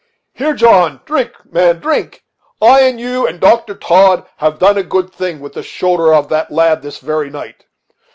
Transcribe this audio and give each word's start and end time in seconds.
Here, 0.33 0.55
John, 0.55 1.01
drink, 1.05 1.33
man, 1.45 1.77
drink! 1.79 2.23
I 2.59 2.79
and 2.85 2.99
you 2.99 3.27
and 3.27 3.39
Dr. 3.39 3.75
Todd 3.75 4.27
have 4.37 4.57
done 4.57 4.79
a 4.79 4.83
good 4.83 5.13
thing 5.13 5.39
with 5.39 5.53
the 5.53 5.61
shoulder 5.61 6.11
of 6.11 6.27
that 6.29 6.49
lad 6.49 6.81
this 6.81 6.97
very 6.97 7.29
night. 7.29 7.65